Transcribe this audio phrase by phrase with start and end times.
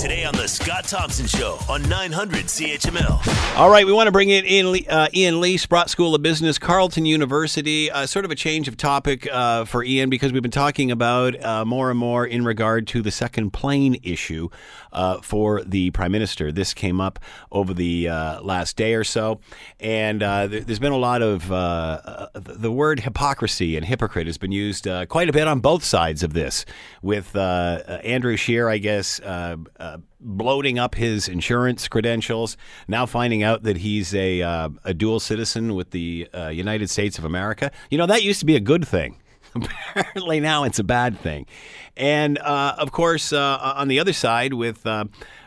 [0.00, 3.58] Today on the Scott Thompson Show on 900 CHML.
[3.58, 6.22] All right, we want to bring in Ian, Lee, uh, Ian Lee, Sprott School of
[6.22, 7.90] Business, Carleton University.
[7.90, 11.44] Uh, sort of a change of topic uh, for Ian because we've been talking about
[11.44, 14.48] uh, more and more in regard to the second plane issue
[14.90, 16.50] uh, for the Prime Minister.
[16.50, 17.18] This came up
[17.52, 19.40] over the uh, last day or so,
[19.80, 24.88] and th- there's been a lot of the word hypocrisy and hypocrite has been used
[25.08, 26.64] quite a bit on both sides of this,
[27.02, 29.20] with Andrew Scheer, I guess
[30.20, 32.56] bloating up his insurance credentials,
[32.88, 37.18] now finding out that he's a, uh, a dual citizen with the uh, United States
[37.18, 37.70] of America.
[37.90, 39.16] You know, that used to be a good thing.
[39.54, 41.46] Apparently now it's a bad thing.
[41.96, 44.86] And uh, of course, uh, on the other side, with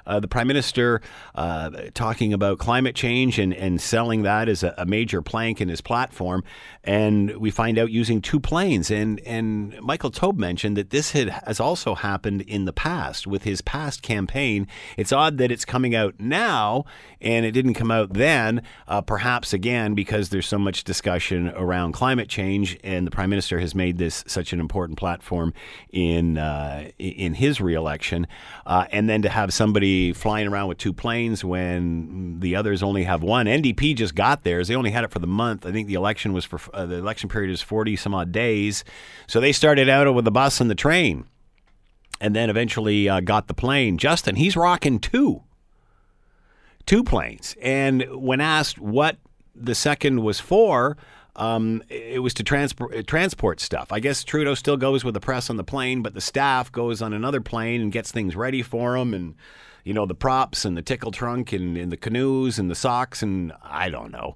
[0.06, 1.02] uh, the prime minister
[1.36, 5.70] uh, talking about climate change and, and selling that as a, a, major plank in
[5.70, 6.44] his platform.
[6.84, 8.92] And we find out using two planes.
[8.92, 13.44] And, and Michael Taube mentioned that this had, has also happened in the past with
[13.44, 14.68] his past campaign.
[14.98, 16.86] It's odd that it's coming out now
[17.22, 21.94] and it didn't come out then, uh, perhaps again because there's so much discussion around
[21.94, 25.54] climate change and the prime minister has made this such an important platform
[25.92, 28.28] in, uh, in his reelection.
[28.66, 33.04] Uh, and then to have somebody flying around with two planes when the others only
[33.04, 33.46] have one.
[33.46, 34.68] NDP just got theirs.
[34.68, 35.66] They only had it for the month.
[35.66, 38.84] I think the election was for uh, the election period is 40 some odd days.
[39.28, 41.26] So they started out with the bus and the train
[42.24, 43.98] and then eventually uh, got the plane.
[43.98, 45.44] Justin, he's rocking two.
[46.86, 47.56] Two planes.
[47.62, 49.18] And when asked what
[49.54, 50.98] the second was for,
[51.36, 53.92] um, it was to transport transport stuff.
[53.92, 57.02] I guess Trudeau still goes with the press on the plane, but the staff goes
[57.02, 59.36] on another plane and gets things ready for him and
[59.84, 63.22] you know, the props and the tickle trunk and, and the canoes and the socks
[63.22, 64.36] and I don't know.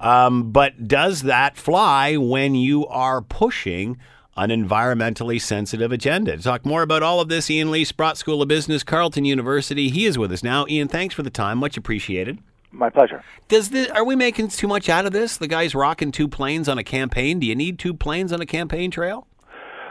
[0.00, 3.98] Um, but does that fly when you are pushing
[4.36, 6.36] an environmentally sensitive agenda?
[6.36, 9.88] To talk more about all of this, Ian Lee, Sprott School of Business, Carleton University.
[9.88, 10.66] He is with us now.
[10.68, 11.58] Ian, thanks for the time.
[11.58, 12.38] Much appreciated.
[12.70, 13.24] My pleasure.
[13.48, 15.38] Does this, are we making too much out of this?
[15.38, 17.38] The guy's rocking two planes on a campaign.
[17.40, 19.26] Do you need two planes on a campaign trail?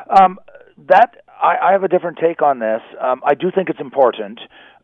[0.09, 0.37] Um,
[0.87, 2.81] that I, I have a different take on this.
[3.01, 4.39] Um, I do think it's important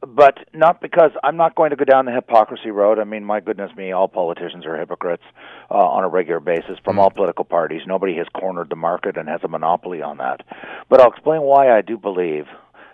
[0.08, 3.00] but not because I'm not going to go down the hypocrisy road.
[3.00, 5.24] I mean, my goodness me, all politicians are hypocrites
[5.72, 7.00] uh, on a regular basis from mm.
[7.00, 7.82] all political parties.
[7.88, 10.42] Nobody has cornered the market and has a monopoly on that.
[10.90, 12.46] But I'll explain why I do believe,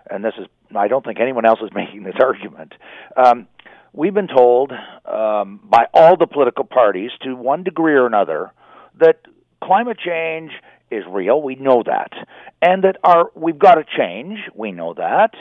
[0.10, 2.74] and this is, I don't think anyone else is making this argument.
[3.18, 3.48] Um,
[3.94, 4.72] we've been told
[5.06, 8.52] um, by all the political parties, to one degree or another,
[9.00, 9.22] that
[9.64, 10.52] climate change
[10.92, 11.42] is real.
[11.42, 12.12] We know that,
[12.62, 14.40] and that our we've got to change.
[14.56, 15.32] We know that,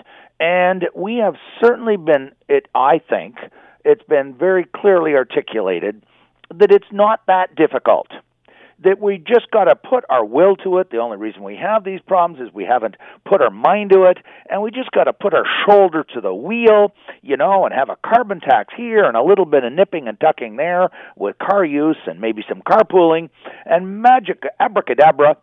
[0.40, 3.36] and we have certainly been, it, I think,
[3.84, 6.02] it's been very clearly articulated
[6.54, 8.08] that it's not that difficult.
[8.84, 10.90] That we just got to put our will to it.
[10.90, 12.94] The only reason we have these problems is we haven't
[13.24, 16.32] put our mind to it, and we just got to put our shoulder to the
[16.32, 20.06] wheel, you know, and have a carbon tax here and a little bit of nipping
[20.06, 23.30] and tucking there with car use and maybe some carpooling,
[23.66, 25.36] and magic abracadabra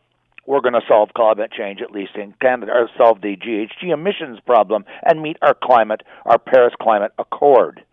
[0.46, 4.40] we're going to solve climate change, at least in Canada, or solve the GHG emissions
[4.46, 7.84] problem and meet our climate, our Paris Climate Accord.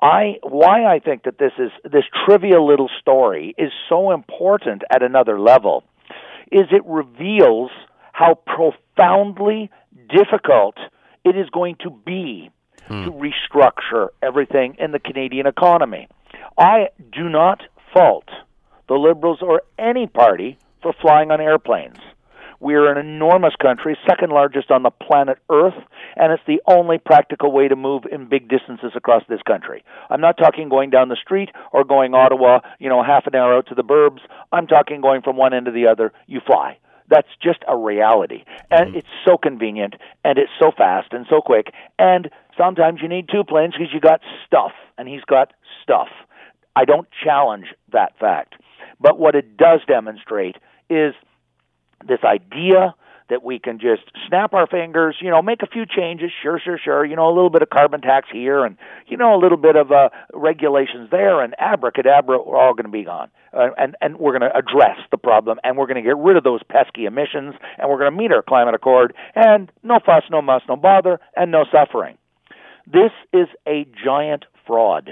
[0.00, 5.02] I why I think that this is this trivial little story is so important at
[5.02, 5.84] another level
[6.52, 7.70] is it reveals
[8.12, 9.70] how profoundly
[10.08, 10.76] difficult
[11.24, 12.50] it is going to be
[12.86, 13.04] hmm.
[13.04, 16.08] to restructure everything in the Canadian economy.
[16.58, 17.62] I do not
[17.94, 18.28] fault
[18.88, 21.96] the Liberals or any party for flying on airplanes.
[22.60, 25.74] We are an enormous country, second largest on the planet Earth,
[26.16, 29.82] and it's the only practical way to move in big distances across this country.
[30.10, 33.56] I'm not talking going down the street or going Ottawa, you know, half an hour
[33.56, 34.20] out to the burbs.
[34.52, 36.12] I'm talking going from one end to the other.
[36.26, 36.78] You fly.
[37.08, 38.44] That's just a reality.
[38.70, 38.98] And mm-hmm.
[38.98, 41.68] it's so convenient, and it's so fast and so quick.
[41.98, 45.52] And sometimes you need two planes because you got stuff, and he's got
[45.82, 46.08] stuff.
[46.76, 48.54] I don't challenge that fact.
[49.00, 50.56] But what it does demonstrate
[50.88, 51.14] is
[52.06, 52.94] this idea
[53.30, 56.78] that we can just snap our fingers, you know, make a few changes, sure, sure,
[56.82, 58.76] sure, you know, a little bit of carbon tax here and,
[59.06, 62.90] you know, a little bit of uh, regulations there, and abracadabra, we're all going to
[62.90, 63.30] be gone.
[63.52, 66.36] Uh, and, and we're going to address the problem, and we're going to get rid
[66.36, 70.24] of those pesky emissions, and we're going to meet our climate accord, and no fuss,
[70.30, 72.18] no muss, no bother, and no suffering.
[72.86, 75.10] This is a giant fraud.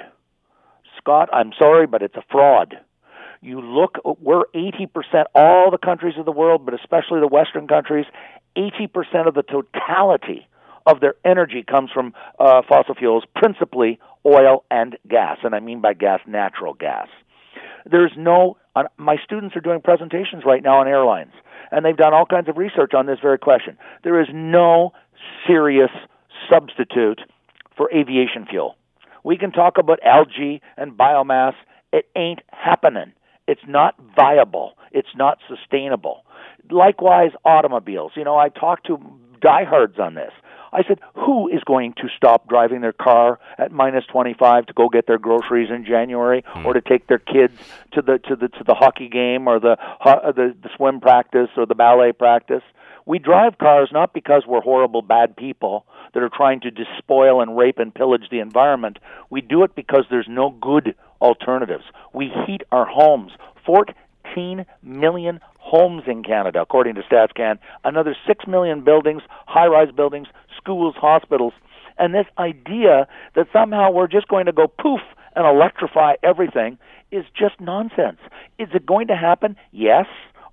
[0.98, 2.76] Scott, I'm sorry, but it's a fraud.
[3.42, 8.06] You look, we're 80%, all the countries of the world, but especially the Western countries,
[8.56, 10.46] 80% of the totality
[10.86, 15.38] of their energy comes from uh, fossil fuels, principally oil and gas.
[15.42, 17.08] And I mean by gas, natural gas.
[17.84, 21.32] There's no, uh, my students are doing presentations right now on airlines,
[21.72, 23.76] and they've done all kinds of research on this very question.
[24.04, 24.92] There is no
[25.48, 25.90] serious
[26.48, 27.20] substitute
[27.76, 28.76] for aviation fuel.
[29.24, 31.54] We can talk about algae and biomass.
[31.92, 33.12] It ain't happening.
[33.46, 34.74] It's not viable.
[34.92, 36.24] It's not sustainable.
[36.70, 38.12] Likewise, automobiles.
[38.14, 38.98] You know, I talked to
[39.40, 40.32] diehards on this.
[40.74, 44.88] I said, who is going to stop driving their car at minus 25 to go
[44.88, 46.64] get their groceries in January, mm.
[46.64, 47.52] or to take their kids
[47.92, 51.66] to the to the to the hockey game, or the the, the swim practice, or
[51.66, 52.62] the ballet practice?
[53.06, 55.84] We drive cars not because we're horrible, bad people
[56.14, 58.98] that are trying to despoil and rape and pillage the environment.
[59.30, 61.84] We do it because there's no good alternatives.
[62.12, 63.32] We heat our homes.
[63.64, 67.58] 14 million homes in Canada, according to StatsCan.
[67.84, 71.52] Another 6 million buildings, high rise buildings, schools, hospitals.
[71.98, 75.00] And this idea that somehow we're just going to go poof
[75.34, 76.78] and electrify everything
[77.10, 78.18] is just nonsense.
[78.58, 79.56] Is it going to happen?
[79.70, 80.06] Yes,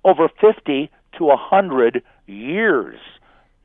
[0.04, 2.98] over 50 to 100 years,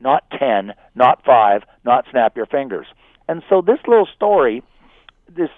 [0.00, 2.86] not 10, not 5, not snap your fingers.
[3.28, 4.62] And so this little story,
[5.34, 5.50] this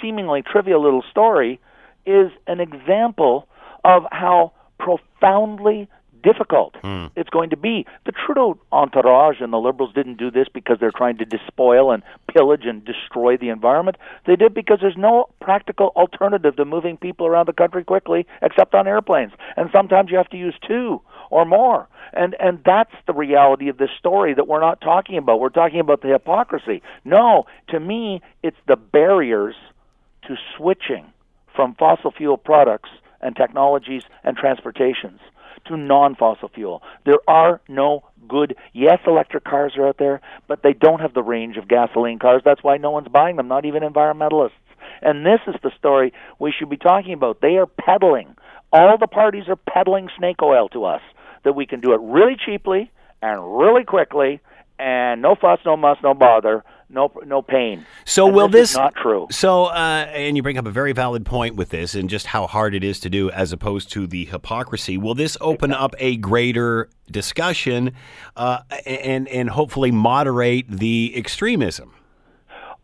[0.00, 1.60] seemingly trivial little story,
[2.04, 3.48] is an example
[3.84, 5.88] of how profoundly
[6.22, 7.10] difficult mm.
[7.14, 7.86] it's going to be.
[8.04, 12.02] The Trudeau entourage and the Liberals didn't do this because they're trying to despoil and
[12.32, 13.96] pillage and destroy the environment.
[14.26, 18.74] They did because there's no practical alternative to moving people around the country quickly except
[18.74, 19.32] on airplanes.
[19.56, 21.00] And sometimes you have to use two
[21.30, 21.88] or more.
[22.12, 25.40] And and that's the reality of this story that we're not talking about.
[25.40, 26.82] We're talking about the hypocrisy.
[27.04, 29.54] No, to me it's the barriers
[30.28, 31.06] to switching
[31.54, 32.90] from fossil fuel products
[33.20, 35.20] and technologies and transportations
[35.66, 36.82] to non-fossil fuel.
[37.04, 38.56] There are no good.
[38.72, 42.42] Yes, electric cars are out there, but they don't have the range of gasoline cars.
[42.44, 44.50] That's why no one's buying them, not even environmentalists.
[45.02, 47.40] And this is the story we should be talking about.
[47.40, 48.36] They are peddling.
[48.72, 51.02] All the parties are peddling snake oil to us
[51.46, 52.90] that we can do it really cheaply
[53.22, 54.40] and really quickly
[54.78, 57.86] and no fuss, no muss, no bother, no no pain.
[58.04, 59.26] So and will this, this not true?
[59.30, 62.46] So uh, and you bring up a very valid point with this and just how
[62.46, 64.98] hard it is to do as opposed to the hypocrisy.
[64.98, 67.92] Will this open up a greater discussion
[68.36, 71.94] uh, and and hopefully moderate the extremism?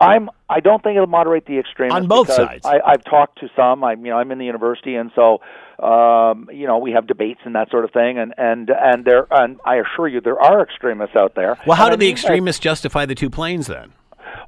[0.00, 0.30] I'm.
[0.48, 2.64] I don't think it'll moderate the extremism on both sides.
[2.64, 3.84] I, I've talked to some.
[3.84, 4.04] I'm.
[4.04, 5.40] You know, I'm in the university, and so
[5.82, 9.26] um, you know, we have debates and that sort of thing, and and and there,
[9.30, 11.58] and I assure you, there are extremists out there.
[11.66, 13.92] Well, how and do the extremists justify the two planes then?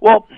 [0.00, 0.28] Well.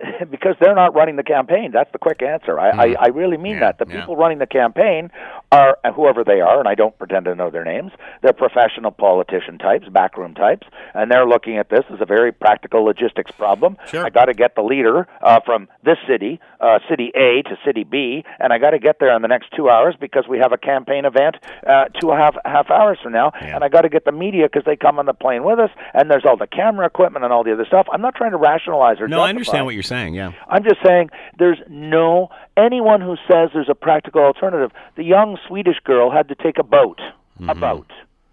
[0.30, 1.70] because they're not running the campaign.
[1.72, 2.58] That's the quick answer.
[2.58, 2.96] I, mm.
[2.96, 3.78] I, I really mean yeah, that.
[3.78, 4.00] The yeah.
[4.00, 5.10] people running the campaign
[5.52, 7.92] are whoever they are, and I don't pretend to know their names.
[8.22, 12.82] They're professional politician types, backroom types, and they're looking at this as a very practical
[12.84, 13.76] logistics problem.
[13.86, 14.04] Sure.
[14.04, 17.84] I got to get the leader uh, from this city, uh, city A to city
[17.84, 20.52] B, and I got to get there in the next two hours because we have
[20.52, 21.36] a campaign event
[21.66, 23.54] uh, two and a half half hours from now, yeah.
[23.54, 25.70] and I got to get the media because they come on the plane with us,
[25.92, 27.86] and there's all the camera equipment and all the other stuff.
[27.92, 29.26] I'm not trying to rationalize or no, justify.
[29.26, 30.14] I understand what you're saying.
[30.14, 34.70] Yeah, I'm just saying there's no anyone who says there's a practical alternative.
[34.96, 36.98] The young Swedish girl had to take a boat,
[37.38, 37.50] mm-hmm.
[37.50, 37.90] a boat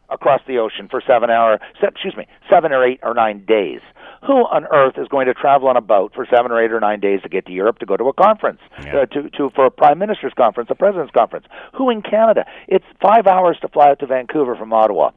[0.10, 3.80] across the ocean for seven hour, excuse me, seven or eight or nine days.
[4.28, 6.80] Who on earth is going to travel on a boat for seven or eight or
[6.80, 8.98] nine days to get to Europe to go to a conference, yeah.
[8.98, 11.48] uh, to to for a prime minister's conference, a president's conference?
[11.76, 12.46] Who in Canada?
[12.68, 15.12] It's five hours to fly out to Vancouver from Ottawa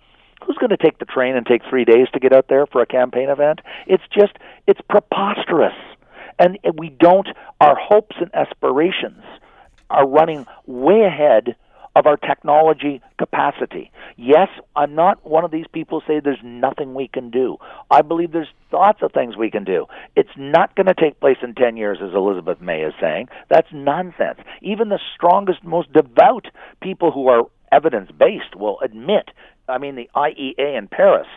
[0.46, 2.82] who's going to take the train and take three days to get out there for
[2.82, 3.60] a campaign event?
[3.86, 4.34] It's just,
[4.66, 5.72] it's preposterous
[6.38, 7.29] and we don't
[7.60, 9.22] our hopes and aspirations
[9.91, 11.56] are running way ahead
[11.96, 13.91] of our technology capacity.
[14.17, 17.56] Yes, I'm not one of these people who say there's nothing we can do.
[17.91, 19.86] I believe there's lots of things we can do.
[20.17, 23.29] It's not going to take place in 10 years, as Elizabeth May is saying.
[23.48, 24.41] That's nonsense.
[24.60, 26.46] Even the strongest, most devout
[26.82, 29.31] people who are evidence based will admit.
[29.69, 31.29] I mean, the IEA in Paris,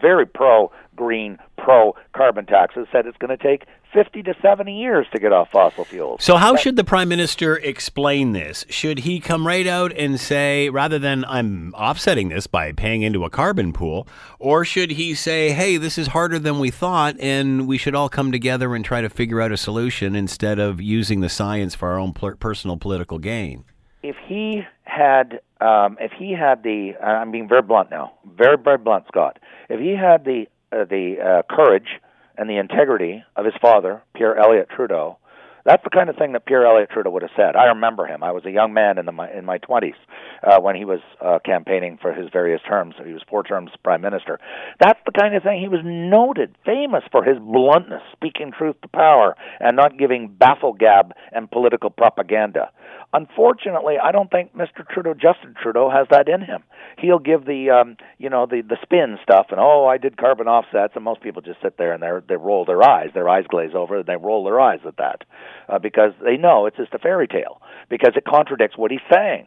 [0.00, 5.06] very pro green, pro carbon taxes, said it's going to take 50 to 70 years
[5.12, 6.22] to get off fossil fuels.
[6.22, 8.64] So, how should the prime minister explain this?
[8.68, 13.24] Should he come right out and say, rather than I'm offsetting this by paying into
[13.24, 17.66] a carbon pool, or should he say, hey, this is harder than we thought, and
[17.66, 21.20] we should all come together and try to figure out a solution instead of using
[21.20, 23.64] the science for our own personal political gain?
[24.02, 28.78] If he had, um, if he had the, I'm being very blunt now, very very
[28.78, 29.38] blunt, Scott.
[29.68, 32.00] If he had the the uh, courage
[32.36, 35.18] and the integrity of his father, Pierre Elliott Trudeau,
[35.64, 37.54] That's the kind of thing that Pierre Elliott Trudeau would have said.
[37.54, 38.24] I remember him.
[38.24, 39.94] I was a young man in the in my 20s
[40.42, 42.94] uh, when he was uh, campaigning for his various terms.
[43.04, 44.40] He was four terms prime minister.
[44.80, 48.88] That's the kind of thing he was noted, famous for his bluntness, speaking truth to
[48.88, 52.70] power, and not giving bafflegab and political propaganda.
[53.12, 54.88] Unfortunately, I don't think Mr.
[54.88, 56.62] Trudeau, Justin Trudeau, has that in him.
[56.98, 60.48] He'll give the, um, you know, the the spin stuff, and oh, I did carbon
[60.48, 63.44] offsets, and most people just sit there and they they roll their eyes, their eyes
[63.48, 65.22] glaze over, and they roll their eyes at that
[65.68, 69.46] uh, because they know it's just a fairy tale because it contradicts what he's saying.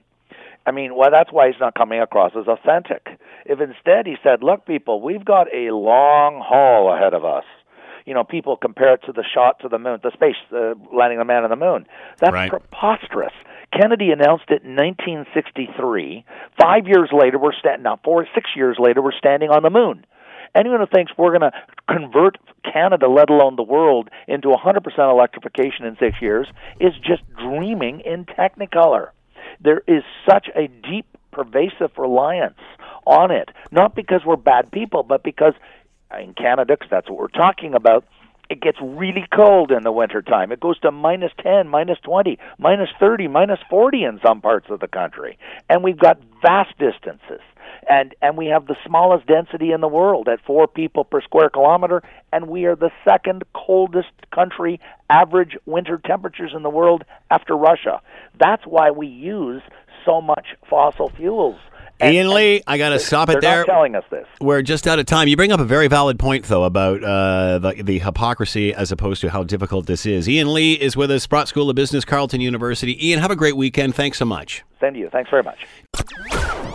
[0.67, 3.07] I mean, well, that's why he's not coming across as authentic.
[3.45, 7.45] If instead he said, "Look, people, we've got a long haul ahead of us."
[8.05, 11.17] you know, people compare it to the shot to the moon, the space uh, landing
[11.17, 11.87] the man on the moon.
[12.19, 12.49] That's right.
[12.49, 13.33] preposterous.
[13.73, 16.23] Kennedy announced it in 1963.
[16.61, 17.99] Five years later, we're standing now.
[18.03, 20.05] Four, six years later, we're standing on the moon.
[20.53, 21.51] Anyone who thinks we're going to
[21.89, 26.47] convert Canada, let alone the world, into 100% electrification in six years
[26.79, 29.09] is just dreaming in Technicolor.
[29.61, 32.59] There is such a deep, pervasive reliance
[33.05, 35.53] on it, not because we're bad people, but because
[36.19, 38.05] in Canada, because that's what we're talking about,
[38.49, 40.51] it gets really cold in the wintertime.
[40.51, 44.79] It goes to minus 10, minus 20, minus 30, minus 40 in some parts of
[44.79, 45.37] the country.
[45.69, 47.41] And we've got vast distances.
[47.89, 51.49] And and we have the smallest density in the world at 4 people per square
[51.49, 52.01] kilometer
[52.33, 58.01] and we are the second coldest country average winter temperatures in the world after Russia.
[58.39, 59.61] That's why we use
[60.05, 61.59] so much fossil fuels
[61.99, 63.57] and, Ian Lee, I got to stop it there.
[63.57, 64.27] They're telling us this.
[64.41, 65.29] We're just out of time.
[65.29, 69.21] You bring up a very valid point, though, about uh, the, the hypocrisy as opposed
[69.21, 70.27] to how difficult this is.
[70.27, 73.07] Ian Lee is with us, Sprott School of Business, Carleton University.
[73.07, 73.95] Ian, have a great weekend.
[73.95, 74.63] Thanks so much.
[74.81, 75.09] Same to you.
[75.09, 76.74] Thanks very much.